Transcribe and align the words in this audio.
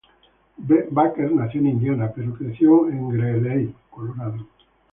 Baker 0.57 1.31
nació 1.31 1.61
en 1.61 1.67
Indiana 1.67 2.11
pero 2.15 2.33
creció 2.33 2.89
en 2.89 3.09
Greeley, 3.11 3.75
Colorado. 3.91 4.47